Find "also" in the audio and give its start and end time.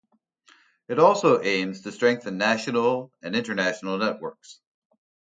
0.97-1.43